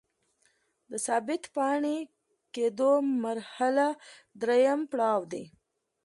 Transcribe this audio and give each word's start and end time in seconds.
د 0.89 0.91
ثابت 1.05 1.43
پاتې 1.55 1.97
کیدو 2.55 2.91
مرحله 3.23 3.87
دریم 4.41 4.79
پړاو 4.91 5.21
دی. 5.31 5.43